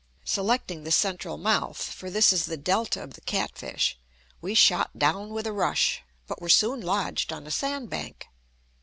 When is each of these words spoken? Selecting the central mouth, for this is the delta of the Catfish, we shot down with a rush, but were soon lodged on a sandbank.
Selecting 0.25 0.83
the 0.83 0.91
central 0.91 1.37
mouth, 1.37 1.79
for 1.79 2.09
this 2.09 2.33
is 2.33 2.45
the 2.47 2.57
delta 2.57 3.03
of 3.03 3.13
the 3.13 3.21
Catfish, 3.21 3.99
we 4.41 4.55
shot 4.55 4.97
down 4.97 5.29
with 5.31 5.45
a 5.45 5.53
rush, 5.53 6.01
but 6.25 6.41
were 6.41 6.49
soon 6.49 6.81
lodged 6.81 7.31
on 7.31 7.45
a 7.45 7.51
sandbank. 7.51 8.27